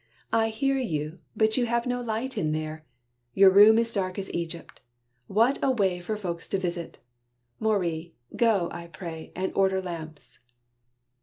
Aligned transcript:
I 0.33 0.49
hear 0.49 0.79
you, 0.79 1.19
but 1.37 1.57
you 1.57 1.67
have 1.67 1.85
no 1.85 2.01
light 2.01 2.35
in 2.35 2.53
there. 2.53 2.83
Your 3.35 3.51
room 3.51 3.77
is 3.77 3.93
dark 3.93 4.17
as 4.17 4.33
Egypt. 4.33 4.81
What 5.27 5.59
a 5.61 5.69
way 5.69 5.99
For 5.99 6.17
folks 6.17 6.47
to 6.47 6.57
visit! 6.57 6.97
Maurie, 7.59 8.15
go, 8.35 8.67
I 8.71 8.87
pray, 8.87 9.31
And 9.35 9.51
order 9.55 9.79
lamps." 9.79 10.39